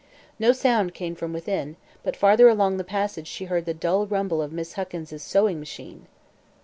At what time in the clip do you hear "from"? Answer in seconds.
1.13-1.31